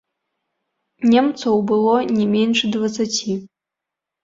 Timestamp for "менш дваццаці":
2.35-3.39